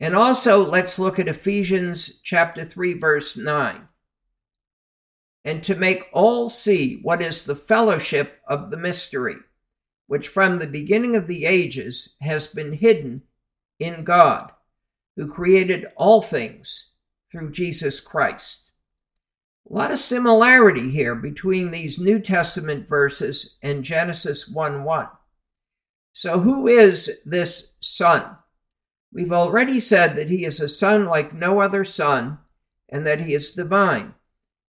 And 0.00 0.16
also, 0.16 0.64
let's 0.64 0.98
look 0.98 1.18
at 1.18 1.28
Ephesians 1.28 2.20
chapter 2.22 2.64
3, 2.64 2.94
verse 2.94 3.36
9 3.36 3.88
and 5.44 5.62
to 5.62 5.74
make 5.74 6.08
all 6.12 6.48
see 6.48 7.00
what 7.02 7.20
is 7.20 7.44
the 7.44 7.54
fellowship 7.54 8.40
of 8.48 8.70
the 8.70 8.76
mystery, 8.76 9.36
which 10.06 10.28
from 10.28 10.58
the 10.58 10.66
beginning 10.66 11.14
of 11.14 11.26
the 11.26 11.44
ages 11.44 12.14
has 12.22 12.46
been 12.46 12.72
hidden 12.72 13.22
in 13.78 14.04
God, 14.04 14.52
who 15.16 15.30
created 15.30 15.86
all 15.96 16.22
things 16.22 16.92
through 17.30 17.52
Jesus 17.52 18.00
Christ. 18.00 18.72
A 19.70 19.74
lot 19.74 19.90
of 19.90 19.98
similarity 19.98 20.90
here 20.90 21.14
between 21.14 21.70
these 21.70 21.98
New 21.98 22.18
Testament 22.18 22.88
verses 22.88 23.56
and 23.62 23.84
Genesis 23.84 24.48
1 24.48 24.84
1. 24.84 25.08
So, 26.12 26.40
who 26.40 26.68
is 26.68 27.10
this 27.24 27.72
Son? 27.80 28.36
We've 29.12 29.32
already 29.32 29.80
said 29.80 30.16
that 30.16 30.28
he 30.28 30.44
is 30.44 30.60
a 30.60 30.68
son 30.68 31.06
like 31.06 31.32
no 31.32 31.60
other 31.60 31.84
son 31.84 32.38
and 32.88 33.06
that 33.06 33.20
he 33.20 33.32
is 33.32 33.52
divine. 33.52 34.14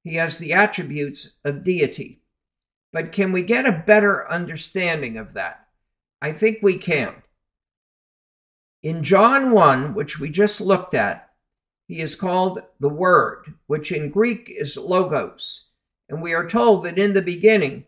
He 0.05 0.15
has 0.15 0.37
the 0.37 0.53
attributes 0.53 1.31
of 1.43 1.63
deity. 1.63 2.21
But 2.93 3.11
can 3.11 3.31
we 3.31 3.41
get 3.41 3.65
a 3.65 3.83
better 3.85 4.31
understanding 4.31 5.17
of 5.17 5.33
that? 5.33 5.67
I 6.21 6.31
think 6.31 6.59
we 6.61 6.77
can. 6.77 7.23
In 8.83 9.03
John 9.03 9.49
1, 9.49 9.95
which 9.95 10.19
we 10.19 10.29
just 10.29 10.61
looked 10.61 10.93
at, 10.93 11.31
he 11.87 12.01
is 12.01 12.15
called 12.15 12.61
the 12.79 12.87
Word, 12.87 13.55
which 13.65 13.91
in 13.91 14.11
Greek 14.11 14.47
is 14.47 14.77
Logos. 14.77 15.69
And 16.07 16.21
we 16.21 16.33
are 16.33 16.47
told 16.47 16.83
that 16.83 16.99
in 16.99 17.13
the 17.13 17.21
beginning 17.23 17.85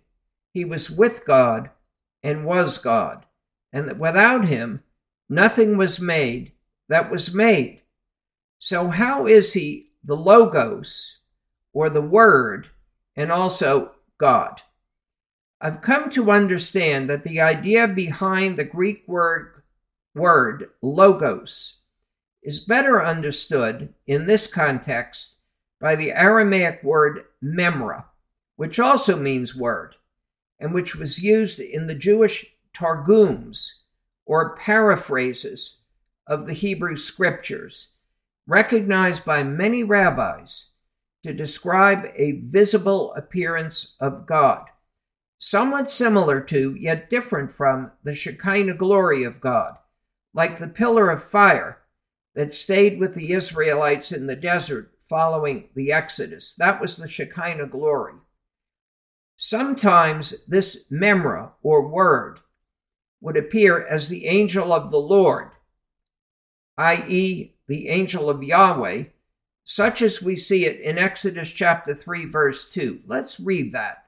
he 0.53 0.65
was 0.65 0.89
with 0.89 1.23
God 1.23 1.69
and 2.23 2.45
was 2.45 2.79
God, 2.79 3.27
and 3.71 3.87
that 3.87 3.99
without 3.99 4.45
him 4.45 4.81
nothing 5.29 5.77
was 5.77 5.99
made 5.99 6.53
that 6.89 7.11
was 7.11 7.31
made. 7.31 7.81
So, 8.57 8.87
how 8.87 9.27
is 9.27 9.53
he 9.53 9.91
the 10.03 10.15
Logos 10.15 11.16
or 11.77 11.91
the 11.91 12.01
Word, 12.01 12.69
and 13.15 13.31
also 13.31 13.91
God. 14.17 14.63
I've 15.61 15.79
come 15.79 16.09
to 16.09 16.31
understand 16.31 17.07
that 17.07 17.23
the 17.23 17.39
idea 17.39 17.87
behind 17.87 18.57
the 18.57 18.63
Greek 18.63 19.03
word, 19.07 19.61
word 20.15 20.71
logos 20.81 21.81
is 22.41 22.61
better 22.61 23.05
understood 23.05 23.93
in 24.07 24.25
this 24.25 24.47
context 24.47 25.35
by 25.79 25.95
the 25.95 26.11
Aramaic 26.13 26.81
word 26.81 27.25
memra, 27.43 28.05
which 28.55 28.79
also 28.79 29.15
means 29.15 29.55
word, 29.55 29.97
and 30.59 30.73
which 30.73 30.95
was 30.95 31.21
used 31.21 31.59
in 31.59 31.85
the 31.85 31.93
Jewish 31.93 32.43
targums 32.73 33.83
or 34.25 34.55
paraphrases 34.55 35.77
of 36.25 36.47
the 36.47 36.53
Hebrew 36.53 36.97
scriptures, 36.97 37.89
recognized 38.47 39.23
by 39.23 39.43
many 39.43 39.83
rabbis 39.83 40.69
to 41.27 41.33
describe 41.33 42.05
a 42.15 42.39
visible 42.39 43.13
appearance 43.15 43.95
of 43.99 44.25
God, 44.25 44.65
somewhat 45.37 45.89
similar 45.89 46.39
to, 46.39 46.73
yet 46.79 47.09
different 47.09 47.51
from, 47.51 47.91
the 48.03 48.15
Shekinah 48.15 48.75
glory 48.75 49.25
of 49.25 49.41
God, 49.41 49.77
like 50.33 50.57
the 50.57 50.69
pillar 50.69 51.09
of 51.09 51.21
fire 51.21 51.79
that 52.33 52.53
stayed 52.53 52.97
with 52.97 53.13
the 53.13 53.33
Israelites 53.33 54.13
in 54.13 54.27
the 54.27 54.37
desert 54.37 54.93
following 55.01 55.67
the 55.75 55.91
Exodus. 55.91 56.53
That 56.57 56.79
was 56.79 56.95
the 56.95 57.09
Shekinah 57.09 57.67
glory. 57.67 58.13
Sometimes 59.35 60.45
this 60.47 60.85
memra 60.89 61.51
or 61.61 61.87
word 61.87 62.39
would 63.19 63.35
appear 63.35 63.85
as 63.85 64.07
the 64.07 64.27
angel 64.27 64.71
of 64.71 64.91
the 64.91 64.97
Lord, 64.97 65.49
i.e., 66.77 67.53
the 67.67 67.89
angel 67.89 68.29
of 68.29 68.41
Yahweh, 68.41 69.03
such 69.69 70.01
as 70.01 70.21
we 70.21 70.37
see 70.37 70.65
it 70.65 70.79
in 70.79 70.97
Exodus 70.97 71.49
chapter 71.49 71.93
3, 71.93 72.23
verse 72.23 72.71
2. 72.71 73.01
Let's 73.05 73.37
read 73.37 73.73
that. 73.73 74.05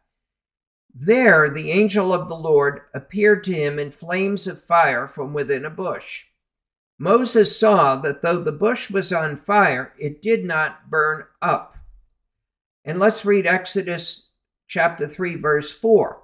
There, 0.96 1.50
the 1.50 1.70
angel 1.72 2.14
of 2.14 2.30
the 2.30 2.36
Lord 2.36 2.84
appeared 2.94 3.44
to 3.44 3.52
him 3.52 3.78
in 3.78 3.92
flames 3.92 4.48
of 4.48 4.64
fire 4.64 5.06
from 5.06 5.34
within 5.34 5.66
a 5.66 5.70
bush. 5.70 6.28
Moses 6.98 7.60
saw 7.60 7.98
that 7.98 8.22
though 8.22 8.42
the 8.42 8.54
bush 8.54 8.90
was 8.90 9.12
on 9.12 9.36
fire, 9.36 9.94
it 10.00 10.22
did 10.22 10.46
not 10.46 10.90
burn 10.90 11.26
up. 11.42 11.76
And 12.86 12.98
let's 12.98 13.26
read 13.26 13.46
Exodus 13.46 14.30
chapter 14.66 15.10
3, 15.10 15.36
verse 15.36 15.74
4. 15.74 16.24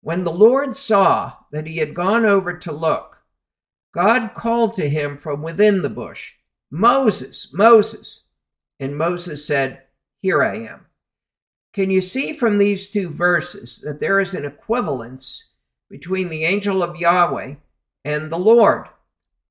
When 0.00 0.24
the 0.24 0.32
Lord 0.32 0.74
saw 0.76 1.34
that 1.52 1.66
he 1.66 1.76
had 1.76 1.94
gone 1.94 2.24
over 2.24 2.56
to 2.56 2.72
look, 2.72 3.18
God 3.92 4.32
called 4.34 4.76
to 4.76 4.88
him 4.88 5.18
from 5.18 5.42
within 5.42 5.82
the 5.82 5.90
bush, 5.90 6.36
Moses, 6.70 7.50
Moses. 7.52 8.24
And 8.80 8.96
Moses 8.96 9.46
said, 9.46 9.82
Here 10.22 10.42
I 10.42 10.56
am. 10.56 10.86
Can 11.74 11.90
you 11.90 12.00
see 12.00 12.32
from 12.32 12.58
these 12.58 12.90
two 12.90 13.10
verses 13.10 13.80
that 13.84 14.00
there 14.00 14.18
is 14.18 14.34
an 14.34 14.46
equivalence 14.46 15.50
between 15.88 16.30
the 16.30 16.44
angel 16.44 16.82
of 16.82 16.96
Yahweh 16.96 17.56
and 18.04 18.32
the 18.32 18.38
Lord? 18.38 18.88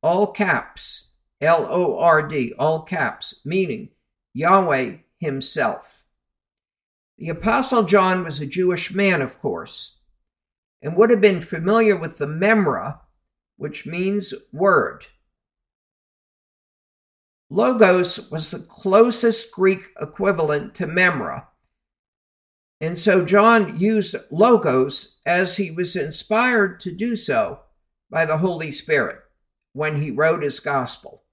All 0.02 0.28
caps, 0.34 1.12
L 1.40 1.68
O 1.70 2.00
R 2.00 2.28
D, 2.28 2.54
all 2.58 2.82
caps, 2.82 3.42
meaning 3.46 3.90
Yahweh 4.34 4.98
himself. 5.20 6.06
The 7.18 7.30
Apostle 7.30 7.84
John 7.84 8.24
was 8.24 8.42
a 8.42 8.46
Jewish 8.46 8.94
man, 8.94 9.22
of 9.22 9.40
course, 9.40 9.98
and 10.82 10.96
would 10.96 11.10
have 11.10 11.22
been 11.22 11.42
familiar 11.42 11.96
with 11.96 12.18
the 12.18 12.26
Memra, 12.26 13.00
which 13.58 13.86
means 13.86 14.34
word. 14.52 15.06
Logos 17.50 18.30
was 18.30 18.52
the 18.52 18.60
closest 18.60 19.52
Greek 19.52 19.90
equivalent 20.00 20.76
to 20.76 20.86
memra. 20.86 21.46
And 22.82 22.98
so 22.98 23.26
John 23.26 23.80
used 23.80 24.16
logos 24.32 25.20
as 25.26 25.58
he 25.58 25.72
was 25.72 25.96
inspired 25.96 26.80
to 26.82 26.92
do 26.92 27.16
so 27.16 27.62
by 28.10 28.26
the 28.26 28.38
Holy 28.38 28.72
Spirit 28.72 29.20
when 29.74 30.02
he 30.02 30.12
wrote 30.12 30.44
his 30.44 30.60
gospel. 30.60 31.24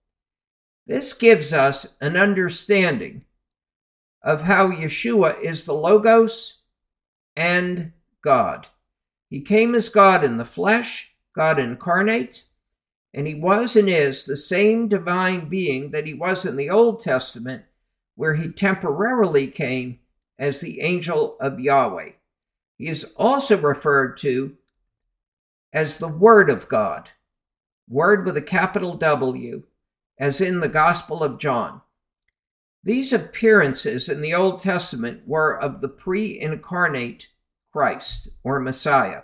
This 0.87 1.12
gives 1.12 1.52
us 1.52 1.96
an 2.00 2.16
understanding 2.16 3.25
of 4.23 4.42
how 4.42 4.70
Yeshua 4.70 5.40
is 5.40 5.64
the 5.64 5.75
Logos 5.75 6.62
and 7.37 7.92
God. 8.23 8.66
He 9.28 9.40
came 9.40 9.75
as 9.75 9.88
God 9.88 10.25
in 10.25 10.37
the 10.37 10.44
flesh, 10.44 11.14
God 11.35 11.58
incarnate, 11.58 12.44
and 13.16 13.26
he 13.26 13.35
was 13.35 13.76
and 13.76 13.88
is 13.88 14.26
the 14.26 14.37
same 14.37 14.88
divine 14.88 15.49
being 15.49 15.90
that 15.90 16.06
he 16.06 16.12
was 16.12 16.44
in 16.44 16.56
the 16.56 16.68
Old 16.68 17.00
Testament, 17.00 17.64
where 18.14 18.35
he 18.35 18.49
temporarily 18.49 19.46
came 19.46 20.00
as 20.38 20.61
the 20.61 20.82
angel 20.82 21.38
of 21.40 21.58
Yahweh. 21.58 22.11
He 22.76 22.88
is 22.88 23.04
also 23.16 23.58
referred 23.58 24.18
to 24.18 24.58
as 25.73 25.96
the 25.96 26.08
Word 26.08 26.50
of 26.50 26.68
God, 26.68 27.08
Word 27.88 28.26
with 28.26 28.37
a 28.37 28.42
capital 28.42 28.94
W, 28.94 29.62
as 30.18 30.42
in 30.42 30.61
the 30.61 30.68
Gospel 30.68 31.23
of 31.23 31.38
John. 31.38 31.80
These 32.85 33.14
appearances 33.14 34.11
in 34.11 34.20
the 34.20 34.35
Old 34.35 34.61
Testament 34.61 35.23
were 35.26 35.58
of 35.58 35.80
the 35.80 35.88
pre 35.88 36.38
incarnate 36.38 37.28
Christ 37.73 38.28
or 38.44 38.61
Messiah. 38.61 39.23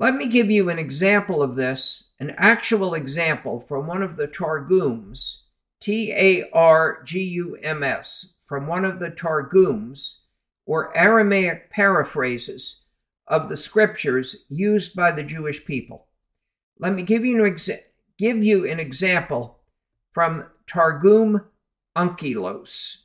Let 0.00 0.14
me 0.14 0.28
give 0.28 0.50
you 0.50 0.70
an 0.70 0.78
example 0.78 1.42
of 1.42 1.56
this, 1.56 2.04
an 2.18 2.34
actual 2.38 2.94
example 2.94 3.60
from 3.60 3.86
one 3.86 4.02
of 4.02 4.16
the 4.16 4.26
Targums, 4.26 5.42
T 5.78 6.10
A 6.10 6.48
R 6.54 7.02
G 7.04 7.22
U 7.22 7.58
M 7.62 7.82
S, 7.82 8.32
from 8.48 8.66
one 8.66 8.86
of 8.86 8.98
the 8.98 9.10
Targums, 9.10 10.22
or 10.64 10.96
Aramaic 10.96 11.68
paraphrases 11.68 12.86
of 13.26 13.50
the 13.50 13.58
scriptures 13.58 14.46
used 14.48 14.96
by 14.96 15.12
the 15.12 15.22
Jewish 15.22 15.66
people. 15.66 16.06
Let 16.78 16.94
me 16.94 17.02
give 17.02 17.26
you 17.26 17.44
an, 17.44 17.52
exa- 17.52 17.82
give 18.16 18.42
you 18.42 18.66
an 18.66 18.80
example 18.80 19.60
from 20.12 20.46
Targum 20.66 21.44
Onkelos. 21.94 23.02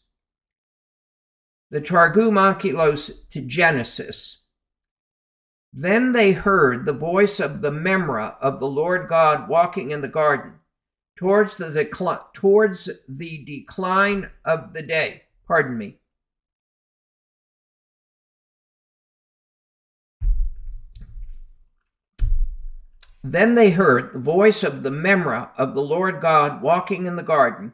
The 1.71 1.81
Targum 1.81 2.35
Onkelos 2.35 3.11
to 3.31 3.41
Genesis. 3.41 4.44
Then 5.77 6.13
they 6.13 6.31
heard 6.31 6.85
the 6.85 6.93
voice 6.93 7.41
of 7.41 7.59
the 7.59 7.69
Memra 7.69 8.37
of 8.39 8.61
the 8.61 8.67
Lord 8.67 9.09
God 9.09 9.49
walking 9.49 9.91
in 9.91 9.99
the 9.99 10.07
garden 10.07 10.53
towards 11.17 11.57
the, 11.57 11.65
decli- 11.65 12.33
towards 12.33 12.89
the 13.09 13.43
decline 13.43 14.29
of 14.45 14.71
the 14.71 14.81
day. 14.81 15.23
Pardon 15.45 15.77
me. 15.77 15.97
Then 23.21 23.55
they 23.55 23.71
heard 23.71 24.13
the 24.13 24.19
voice 24.19 24.63
of 24.63 24.81
the 24.81 24.91
Memra 24.91 25.49
of 25.57 25.73
the 25.73 25.81
Lord 25.81 26.21
God 26.21 26.61
walking 26.61 27.05
in 27.05 27.17
the 27.17 27.23
garden 27.23 27.73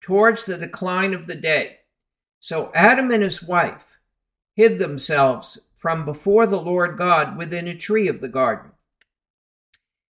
towards 0.00 0.46
the 0.46 0.58
decline 0.58 1.14
of 1.14 1.28
the 1.28 1.36
day. 1.36 1.78
So 2.40 2.72
Adam 2.74 3.12
and 3.12 3.22
his 3.22 3.40
wife 3.40 3.98
hid 4.56 4.80
themselves 4.80 5.60
from 5.80 6.04
before 6.04 6.46
the 6.46 6.60
Lord 6.60 6.98
God 6.98 7.38
within 7.38 7.66
a 7.66 7.74
tree 7.74 8.06
of 8.06 8.20
the 8.20 8.28
garden. 8.28 8.72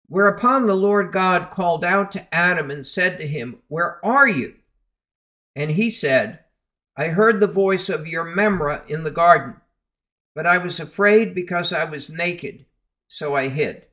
Whereupon 0.08 0.68
the 0.68 0.76
Lord 0.76 1.14
God 1.14 1.52
called 1.52 1.86
out 1.86 2.12
to 2.12 2.36
Adam 2.36 2.70
and 2.70 2.86
said 2.86 3.18
to 3.18 3.26
him, 3.26 3.60
Where 3.70 4.06
are 4.06 4.28
you? 4.28 4.56
And 5.56 5.72
he 5.72 5.90
said, 5.90 6.40
I 6.98 7.06
heard 7.08 7.40
the 7.40 7.48
voice 7.48 7.88
of 7.88 8.06
your 8.06 8.26
Memra 8.26 8.86
in 8.90 9.06
the 9.06 9.10
garden, 9.10 9.56
but 10.36 10.46
I 10.46 10.58
was 10.58 10.82
afraid 10.82 11.34
because 11.34 11.72
I 11.72 11.86
was 11.86 12.10
naked, 12.10 12.66
so 13.08 13.34
I 13.34 13.48
hid. 13.48 13.86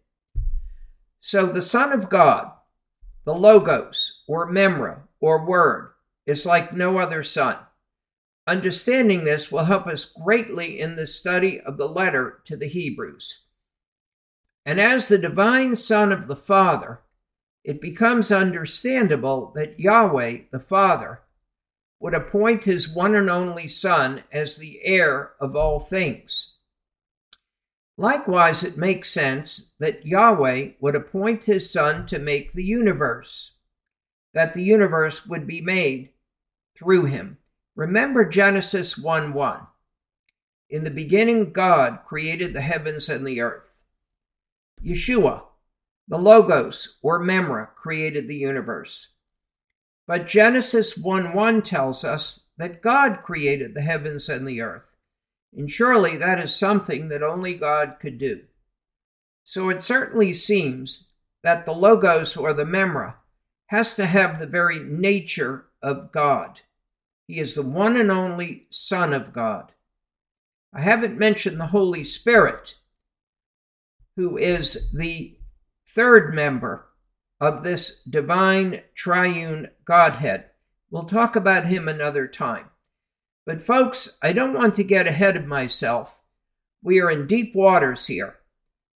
So 1.20 1.46
the 1.46 1.62
Son 1.62 1.92
of 1.92 2.10
God, 2.10 2.50
the 3.24 3.34
Logos, 3.34 4.24
or 4.26 4.50
Memra, 4.50 5.02
or 5.20 5.46
Word, 5.46 5.92
is 6.26 6.44
like 6.44 6.74
no 6.74 6.98
other 6.98 7.22
Son. 7.22 7.58
Understanding 8.46 9.24
this 9.24 9.52
will 9.52 9.64
help 9.64 9.86
us 9.86 10.04
greatly 10.04 10.80
in 10.80 10.96
the 10.96 11.06
study 11.06 11.60
of 11.60 11.76
the 11.76 11.88
letter 11.88 12.40
to 12.46 12.56
the 12.56 12.68
Hebrews. 12.68 13.42
And 14.64 14.80
as 14.80 15.08
the 15.08 15.18
divine 15.18 15.76
Son 15.76 16.12
of 16.12 16.26
the 16.26 16.36
Father, 16.36 17.00
it 17.64 17.80
becomes 17.80 18.32
understandable 18.32 19.52
that 19.54 19.78
Yahweh, 19.78 20.38
the 20.50 20.60
Father, 20.60 21.20
would 22.00 22.14
appoint 22.14 22.64
his 22.64 22.88
one 22.88 23.14
and 23.14 23.28
only 23.28 23.68
Son 23.68 24.24
as 24.32 24.56
the 24.56 24.80
heir 24.82 25.32
of 25.38 25.54
all 25.54 25.78
things. 25.78 26.54
Likewise, 27.98 28.64
it 28.64 28.78
makes 28.78 29.10
sense 29.10 29.72
that 29.78 30.06
Yahweh 30.06 30.70
would 30.80 30.94
appoint 30.94 31.44
his 31.44 31.70
Son 31.70 32.06
to 32.06 32.18
make 32.18 32.54
the 32.54 32.64
universe, 32.64 33.56
that 34.32 34.54
the 34.54 34.62
universe 34.62 35.26
would 35.26 35.46
be 35.46 35.60
made 35.60 36.10
through 36.74 37.04
him. 37.04 37.36
Remember 37.76 38.24
Genesis 38.24 38.98
1 38.98 39.32
1. 39.32 39.66
In 40.68 40.84
the 40.84 40.90
beginning, 40.90 41.52
God 41.52 42.00
created 42.06 42.52
the 42.52 42.60
heavens 42.60 43.08
and 43.08 43.26
the 43.26 43.40
earth. 43.40 43.82
Yeshua, 44.84 45.42
the 46.08 46.18
Logos 46.18 46.96
or 47.02 47.20
Memra, 47.20 47.68
created 47.74 48.28
the 48.28 48.36
universe. 48.36 49.08
But 50.06 50.26
Genesis 50.26 50.96
1 50.96 51.34
1 51.34 51.62
tells 51.62 52.04
us 52.04 52.40
that 52.56 52.82
God 52.82 53.22
created 53.22 53.74
the 53.74 53.82
heavens 53.82 54.28
and 54.28 54.46
the 54.46 54.60
earth. 54.60 54.90
And 55.56 55.70
surely 55.70 56.16
that 56.16 56.38
is 56.38 56.54
something 56.54 57.08
that 57.08 57.22
only 57.22 57.54
God 57.54 57.96
could 58.00 58.18
do. 58.18 58.42
So 59.44 59.68
it 59.68 59.80
certainly 59.80 60.32
seems 60.32 61.08
that 61.42 61.66
the 61.66 61.72
Logos 61.72 62.36
or 62.36 62.52
the 62.52 62.64
Memra 62.64 63.14
has 63.66 63.94
to 63.94 64.06
have 64.06 64.38
the 64.38 64.46
very 64.46 64.78
nature 64.80 65.66
of 65.82 66.12
God. 66.12 66.60
He 67.30 67.38
is 67.38 67.54
the 67.54 67.62
one 67.62 67.96
and 67.96 68.10
only 68.10 68.66
Son 68.70 69.12
of 69.12 69.32
God. 69.32 69.70
I 70.74 70.80
haven't 70.80 71.16
mentioned 71.16 71.60
the 71.60 71.68
Holy 71.68 72.02
Spirit, 72.02 72.74
who 74.16 74.36
is 74.36 74.90
the 74.92 75.38
third 75.86 76.34
member 76.34 76.88
of 77.40 77.62
this 77.62 78.02
divine 78.02 78.82
triune 78.96 79.70
Godhead. 79.84 80.46
We'll 80.90 81.04
talk 81.04 81.36
about 81.36 81.66
him 81.66 81.86
another 81.86 82.26
time. 82.26 82.70
But, 83.46 83.62
folks, 83.62 84.18
I 84.20 84.32
don't 84.32 84.54
want 84.54 84.74
to 84.74 84.82
get 84.82 85.06
ahead 85.06 85.36
of 85.36 85.46
myself. 85.46 86.18
We 86.82 87.00
are 87.00 87.12
in 87.12 87.28
deep 87.28 87.54
waters 87.54 88.08
here. 88.08 88.40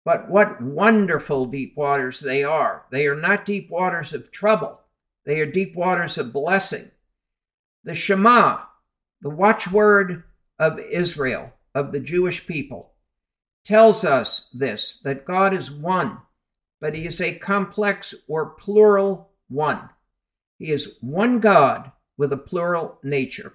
But 0.03 0.29
what 0.29 0.61
wonderful 0.61 1.45
deep 1.45 1.77
waters 1.77 2.19
they 2.19 2.43
are. 2.43 2.83
They 2.91 3.07
are 3.07 3.15
not 3.15 3.45
deep 3.45 3.69
waters 3.69 4.13
of 4.13 4.29
trouble, 4.29 4.81
they 5.25 5.39
are 5.39 5.45
deep 5.45 5.73
waters 5.73 6.17
of 6.17 6.33
blessing. 6.33 6.91
The 7.85 7.93
Shema, 7.93 8.61
the 9.21 9.29
watchword 9.29 10.23
of 10.57 10.79
Israel, 10.79 11.53
of 11.75 11.91
the 11.91 11.99
Jewish 11.99 12.47
people, 12.47 12.93
tells 13.63 14.03
us 14.03 14.49
this 14.53 14.99
that 15.03 15.23
God 15.23 15.53
is 15.53 15.69
one, 15.69 16.17
but 16.81 16.95
he 16.95 17.05
is 17.05 17.21
a 17.21 17.35
complex 17.35 18.15
or 18.27 18.55
plural 18.55 19.29
one. 19.49 19.89
He 20.57 20.71
is 20.71 20.95
one 20.99 21.39
God 21.39 21.91
with 22.17 22.33
a 22.33 22.37
plural 22.37 22.97
nature. 23.03 23.53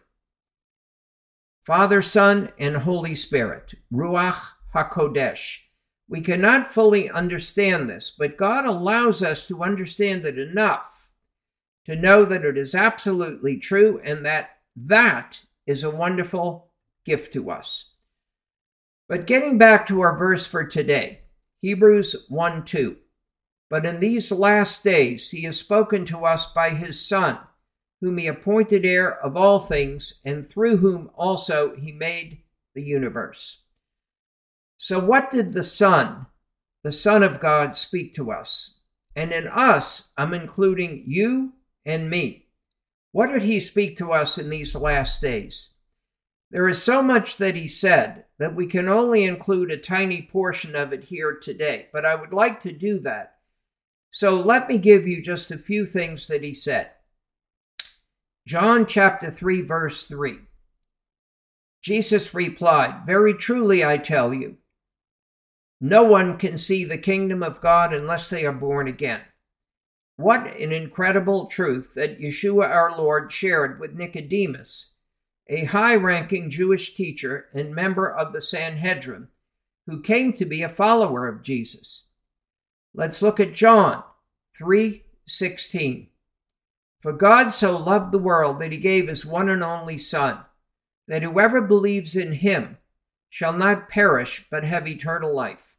Father, 1.66 2.00
Son, 2.00 2.52
and 2.56 2.76
Holy 2.76 3.16
Spirit, 3.16 3.74
Ruach 3.92 4.52
HaKodesh. 4.76 5.58
We 6.08 6.20
cannot 6.20 6.68
fully 6.68 7.10
understand 7.10 7.90
this, 7.90 8.12
but 8.16 8.36
God 8.36 8.64
allows 8.64 9.24
us 9.24 9.48
to 9.48 9.64
understand 9.64 10.24
it 10.24 10.38
enough 10.38 10.99
to 11.86 11.96
know 11.96 12.24
that 12.24 12.44
it 12.44 12.56
is 12.56 12.74
absolutely 12.74 13.56
true 13.56 14.00
and 14.04 14.24
that 14.24 14.50
that 14.76 15.42
is 15.66 15.82
a 15.82 15.90
wonderful 15.90 16.70
gift 17.04 17.32
to 17.32 17.50
us. 17.50 17.90
But 19.08 19.26
getting 19.26 19.58
back 19.58 19.86
to 19.86 20.00
our 20.00 20.16
verse 20.16 20.46
for 20.46 20.64
today, 20.64 21.22
Hebrews 21.60 22.16
1 22.28 22.64
2. 22.64 22.96
But 23.68 23.86
in 23.86 24.00
these 24.00 24.30
last 24.30 24.82
days 24.84 25.30
he 25.30 25.42
has 25.42 25.58
spoken 25.58 26.04
to 26.06 26.24
us 26.24 26.46
by 26.46 26.70
his 26.70 27.04
Son 27.04 27.38
whom 28.00 28.16
he 28.16 28.26
appointed 28.26 28.84
heir 28.84 29.22
of 29.22 29.36
all 29.36 29.60
things, 29.60 30.20
and 30.24 30.48
through 30.48 30.78
whom 30.78 31.10
also 31.14 31.76
he 31.76 31.92
made 31.92 32.42
the 32.74 32.82
universe. 32.82 33.62
So, 34.78 34.98
what 34.98 35.30
did 35.30 35.52
the 35.52 35.62
Son, 35.62 36.26
the 36.82 36.92
Son 36.92 37.22
of 37.22 37.40
God, 37.40 37.76
speak 37.76 38.14
to 38.14 38.32
us? 38.32 38.78
And 39.14 39.32
in 39.32 39.46
us, 39.48 40.12
I'm 40.16 40.32
including 40.32 41.04
you 41.06 41.52
and 41.84 42.10
me. 42.10 42.48
What 43.12 43.32
did 43.32 43.42
he 43.42 43.60
speak 43.60 43.96
to 43.98 44.12
us 44.12 44.38
in 44.38 44.50
these 44.50 44.74
last 44.74 45.20
days? 45.20 45.70
There 46.50 46.68
is 46.68 46.82
so 46.82 47.02
much 47.02 47.36
that 47.36 47.54
he 47.54 47.68
said 47.68 48.24
that 48.38 48.56
we 48.56 48.66
can 48.66 48.88
only 48.88 49.24
include 49.24 49.70
a 49.70 49.76
tiny 49.76 50.22
portion 50.22 50.74
of 50.74 50.92
it 50.92 51.04
here 51.04 51.38
today, 51.40 51.88
but 51.92 52.04
I 52.04 52.14
would 52.14 52.32
like 52.32 52.60
to 52.60 52.72
do 52.72 52.98
that. 53.00 53.36
So 54.10 54.40
let 54.40 54.68
me 54.68 54.78
give 54.78 55.06
you 55.06 55.22
just 55.22 55.50
a 55.50 55.58
few 55.58 55.86
things 55.86 56.26
that 56.26 56.42
he 56.42 56.52
said. 56.52 56.90
John 58.46 58.86
chapter 58.86 59.30
3, 59.30 59.62
verse 59.62 60.06
3. 60.06 60.38
Jesus 61.82 62.34
replied, 62.34 63.06
Very 63.06 63.34
truly 63.34 63.84
I 63.84 63.96
tell 63.96 64.34
you, 64.34 64.56
no 65.80 66.02
one 66.02 66.36
can 66.36 66.58
see 66.58 66.84
the 66.84 66.98
kingdom 66.98 67.42
of 67.42 67.60
God 67.60 67.94
unless 67.94 68.28
they 68.28 68.44
are 68.44 68.52
born 68.52 68.86
again. 68.86 69.22
What 70.20 70.54
an 70.59 70.70
incredible 70.70 71.46
truth 71.46 71.94
that 71.94 72.20
Yeshua 72.20 72.68
our 72.68 72.94
Lord 72.94 73.33
shared 73.33 73.80
with 73.80 73.94
Nicodemus, 73.94 74.90
a 75.48 75.64
high 75.64 75.96
ranking 75.96 76.50
Jewish 76.50 76.94
teacher 76.94 77.46
and 77.54 77.74
member 77.74 78.06
of 78.06 78.35
the 78.35 78.42
Sanhedrin, 78.42 79.28
who 79.87 80.02
came 80.02 80.35
to 80.35 80.44
be 80.44 80.61
a 80.61 80.68
follower 80.68 81.26
of 81.26 81.42
Jesus. 81.42 82.04
Let's 82.92 83.22
look 83.22 83.40
at 83.40 83.54
John 83.54 84.04
3 84.59 85.04
16. 85.26 86.09
For 86.98 87.12
God 87.14 87.48
so 87.48 87.78
loved 87.78 88.12
the 88.12 88.18
world 88.18 88.61
that 88.61 88.72
he 88.72 88.78
gave 88.78 89.09
his 89.09 89.24
one 89.24 89.48
and 89.48 89.64
only 89.64 89.96
Son, 89.96 90.40
that 91.09 91.22
whoever 91.22 91.62
believes 91.62 92.14
in 92.14 92.33
him 92.33 92.76
shall 93.30 93.54
not 93.54 93.88
perish 93.88 94.46
but 94.50 94.64
have 94.64 94.87
eternal 94.87 95.35
life. 95.35 95.69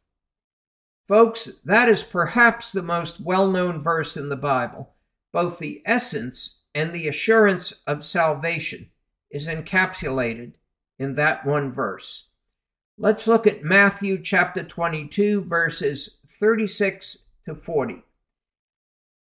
Folks, 1.08 1.46
that 1.64 1.88
is 1.88 2.02
perhaps 2.02 2.70
the 2.70 2.82
most 2.82 3.20
well 3.20 3.50
known 3.50 3.82
verse 3.82 4.16
in 4.16 4.28
the 4.28 4.36
Bible. 4.36 4.94
Both 5.32 5.58
the 5.58 5.82
essence 5.84 6.62
and 6.74 6.92
the 6.92 7.08
assurance 7.08 7.72
of 7.86 8.04
salvation 8.04 8.90
is 9.30 9.48
encapsulated 9.48 10.52
in 10.98 11.16
that 11.16 11.44
one 11.44 11.72
verse. 11.72 12.28
Let's 12.98 13.26
look 13.26 13.46
at 13.46 13.64
Matthew 13.64 14.22
chapter 14.22 14.62
22, 14.62 15.44
verses 15.44 16.18
36 16.28 17.18
to 17.46 17.54
40. 17.54 18.04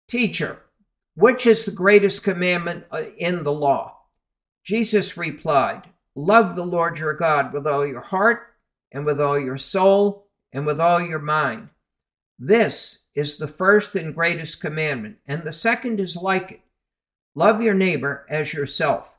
Teacher, 0.09 0.63
which 1.15 1.47
is 1.47 1.65
the 1.65 1.71
greatest 1.71 2.25
commandment 2.25 2.85
uh, 2.91 3.03
in 3.17 3.45
the 3.45 3.53
law? 3.53 3.99
Jesus 4.65 5.17
replied, 5.17 5.83
love 6.17 6.57
the 6.57 6.65
Lord 6.65 6.99
your 6.99 7.15
God 7.15 7.53
with 7.53 7.67
all 7.67 7.87
your 7.87 8.01
heart 8.01 8.55
and 8.91 9.07
with 9.07 9.21
all 9.21 9.39
your 9.39 9.59
soul 9.59 10.30
and 10.53 10.67
with 10.67 10.81
all 10.81 11.01
your 11.01 11.19
mind. 11.19 11.69
This 12.39 13.05
is 13.15 13.37
the 13.37 13.49
first 13.49 13.95
and 13.95 14.15
greatest 14.15 14.61
commandment, 14.61 15.19
and 15.27 15.43
the 15.43 15.53
second 15.53 16.01
is 16.01 16.17
like 16.17 16.53
it 16.53 16.61
love 17.35 17.63
your 17.63 17.75
neighbor 17.75 18.27
as 18.29 18.53
yourself. 18.53 19.19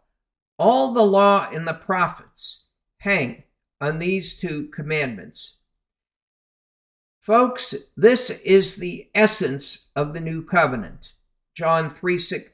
All 0.57 0.93
the 0.93 1.05
law 1.05 1.49
and 1.51 1.67
the 1.67 1.73
prophets 1.73 2.65
hang 2.97 3.43
on 3.79 3.99
these 3.99 4.37
two 4.37 4.67
commandments. 4.67 5.57
Folks, 7.21 7.75
this 7.95 8.29
is 8.29 8.75
the 8.75 9.09
essence 9.13 9.89
of 9.95 10.13
the 10.13 10.19
new 10.19 10.43
covenant. 10.43 11.13
John 11.55 11.89
3 11.89 12.17
6, 12.17 12.51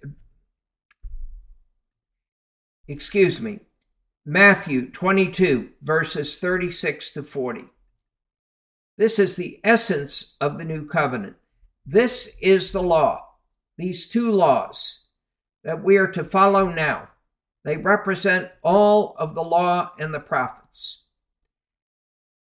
excuse 2.87 3.39
me, 3.39 3.59
Matthew 4.25 4.89
22, 4.89 5.69
verses 5.81 6.37
36 6.37 7.11
to 7.11 7.23
40. 7.23 7.65
This 8.97 9.19
is 9.19 9.35
the 9.35 9.59
essence 9.63 10.35
of 10.41 10.57
the 10.57 10.65
new 10.65 10.87
covenant. 10.87 11.35
This 11.85 12.29
is 12.41 12.71
the 12.71 12.81
law, 12.81 13.23
these 13.77 14.07
two 14.07 14.31
laws 14.31 15.05
that 15.63 15.83
we 15.83 15.97
are 15.97 16.07
to 16.07 16.23
follow 16.23 16.69
now. 16.69 17.09
They 17.63 17.77
represent 17.77 18.51
all 18.63 19.15
of 19.19 19.35
the 19.35 19.43
law 19.43 19.91
and 19.99 20.13
the 20.13 20.19
prophets. 20.19 21.03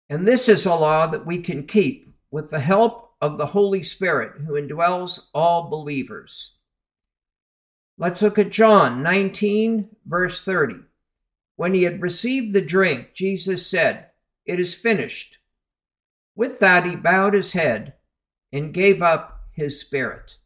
And 0.09 0.27
this 0.27 0.49
is 0.49 0.67
a 0.67 0.75
law 0.75 1.07
that 1.07 1.27
we 1.27 1.41
can 1.43 1.67
keep 1.67 2.15
with 2.31 2.51
the 2.51 2.61
help 2.61 3.15
of 3.21 3.39
the 3.39 3.47
Holy 3.47 3.83
Spirit 3.83 4.43
who 4.47 4.53
indwells 4.53 5.27
all 5.35 5.69
believers. 5.69 6.57
Let's 7.99 8.23
look 8.23 8.39
at 8.39 8.51
John 8.51 9.03
19, 9.03 9.89
verse 10.05 10.43
30. 10.43 10.77
When 11.57 11.73
he 11.73 11.85
had 11.85 12.03
received 12.03 12.53
the 12.53 12.61
drink, 12.61 13.15
Jesus 13.15 13.67
said, 13.67 14.11
It 14.45 14.61
is 14.61 14.75
finished. 14.75 15.39
With 16.37 16.61
that, 16.61 16.85
he 16.85 16.95
bowed 16.95 17.35
his 17.35 17.55
head 17.55 17.95
and 18.53 18.73
gave 18.73 19.03
up 19.03 19.41
his 19.51 19.81
spirit. 19.81 20.37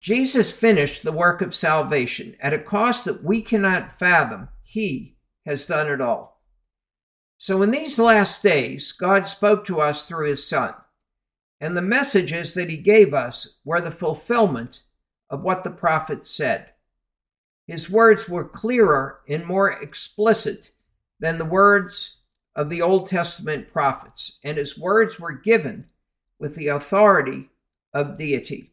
Jesus 0.00 0.52
finished 0.52 1.02
the 1.02 1.12
work 1.12 1.42
of 1.42 1.54
salvation 1.54 2.36
at 2.40 2.52
a 2.52 2.58
cost 2.58 3.04
that 3.04 3.24
we 3.24 3.42
cannot 3.42 3.98
fathom. 3.98 4.48
He 4.62 5.16
has 5.44 5.66
done 5.66 5.88
it 5.90 6.00
all. 6.00 6.42
So, 7.38 7.60
in 7.62 7.72
these 7.72 7.98
last 7.98 8.42
days, 8.42 8.92
God 8.92 9.26
spoke 9.26 9.66
to 9.66 9.80
us 9.80 10.06
through 10.06 10.28
his 10.28 10.46
Son, 10.46 10.74
and 11.60 11.76
the 11.76 11.82
messages 11.82 12.54
that 12.54 12.70
he 12.70 12.76
gave 12.76 13.12
us 13.12 13.56
were 13.64 13.80
the 13.80 13.90
fulfillment 13.90 14.82
of 15.28 15.42
what 15.42 15.64
the 15.64 15.70
prophets 15.70 16.30
said. 16.30 16.70
His 17.66 17.90
words 17.90 18.28
were 18.28 18.48
clearer 18.48 19.20
and 19.28 19.44
more 19.44 19.70
explicit 19.70 20.70
than 21.18 21.38
the 21.38 21.44
words 21.44 22.20
of 22.56 22.70
the 22.70 22.82
Old 22.82 23.08
Testament 23.08 23.72
prophets, 23.72 24.38
and 24.42 24.56
his 24.56 24.78
words 24.78 25.18
were 25.18 25.32
given 25.32 25.86
with 26.38 26.54
the 26.54 26.68
authority 26.68 27.50
of 27.92 28.18
deity. 28.18 28.72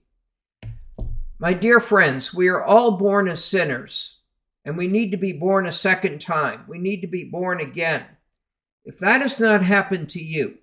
My 1.39 1.54
dear 1.54 1.80
friends, 1.80 2.34
we 2.34 2.48
are 2.50 2.63
all 2.63 2.98
born 2.98 3.28
as 3.28 3.44
sinners, 3.44 4.20
and 4.63 4.78
we 4.78 4.88
need 4.88 5.10
to 5.12 5.17
be 5.17 5.34
born 5.34 5.65
a 5.65 5.72
second 5.72 6.22
time. 6.22 6.65
We 6.67 6.78
need 6.78 7.02
to 7.02 7.08
be 7.08 7.24
born 7.24 7.60
again. 7.60 8.06
If 8.86 9.00
that 9.00 9.22
has 9.22 9.39
not 9.39 9.63
happened 9.63 10.10
to 10.10 10.24
you, 10.24 10.60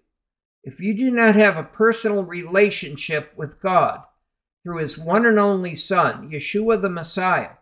if 0.63 0.81
you 0.81 0.95
do 0.95 1.11
not 1.11 1.35
have 1.35 1.57
a 1.57 1.65
personal 1.65 2.25
relationship 2.25 3.33
with 3.37 3.61
God 3.61 4.03
through 4.63 4.79
his 4.79 4.99
one 4.99 5.25
and 5.27 5.39
only 5.39 5.75
Son, 5.75 6.31
Yeshua 6.31 6.81
the 6.81 6.91
Messiah, 6.91 7.57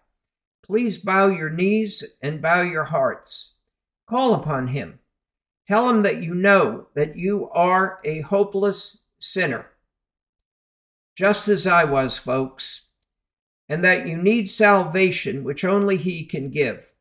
please 0.64 0.98
bow 0.98 1.28
your 1.28 1.50
knees 1.50 2.02
and 2.20 2.42
bow 2.42 2.62
your 2.62 2.84
hearts. 2.84 3.54
Call 4.08 4.34
upon 4.34 4.68
him. 4.68 4.98
Tell 5.68 5.88
him 5.88 6.02
that 6.02 6.22
you 6.22 6.34
know 6.34 6.86
that 6.94 7.16
you 7.16 7.48
are 7.50 8.00
a 8.04 8.20
hopeless 8.20 8.98
sinner, 9.18 9.66
just 11.16 11.48
as 11.48 11.66
I 11.66 11.84
was, 11.84 12.18
folks, 12.18 12.82
and 13.68 13.84
that 13.84 14.06
you 14.06 14.16
need 14.16 14.48
salvation, 14.48 15.42
which 15.42 15.64
only 15.64 15.96
he 15.96 16.24
can 16.24 16.50
give. 16.50 16.92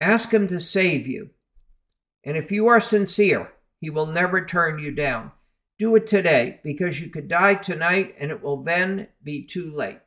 Ask 0.00 0.32
him 0.32 0.48
to 0.48 0.58
save 0.58 1.06
you. 1.06 1.30
And 2.24 2.36
if 2.36 2.50
you 2.50 2.66
are 2.66 2.80
sincere, 2.80 3.52
he 3.80 3.88
will 3.88 4.06
never 4.06 4.44
turn 4.44 4.80
you 4.80 4.90
down. 4.90 5.32
Do 5.78 5.94
it 5.96 6.06
today 6.06 6.60
because 6.64 7.00
you 7.00 7.08
could 7.08 7.28
die 7.28 7.54
tonight 7.54 8.14
and 8.18 8.30
it 8.30 8.42
will 8.42 8.62
then 8.62 9.08
be 9.22 9.44
too 9.44 9.72
late. 9.72 10.00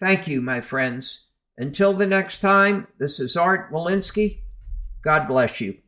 Thank 0.00 0.28
you, 0.28 0.40
my 0.40 0.60
friends. 0.60 1.26
Until 1.56 1.92
the 1.92 2.06
next 2.06 2.40
time, 2.40 2.86
this 2.98 3.18
is 3.18 3.36
Art 3.36 3.72
Walensky. 3.72 4.42
God 5.02 5.26
bless 5.26 5.60
you. 5.60 5.78